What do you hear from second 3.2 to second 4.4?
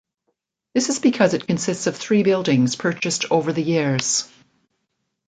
over the years.